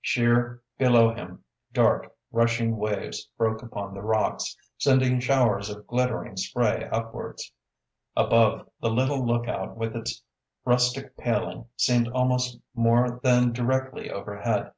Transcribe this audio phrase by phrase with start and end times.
[0.00, 1.44] Sheer below him,
[1.74, 7.52] dark, rushing waves broke upon the rocks, sending showers of glittering spray upwards.
[8.16, 10.22] Above, the little lookout with its
[10.64, 14.72] rustic paling seemed almost more than directly overhead.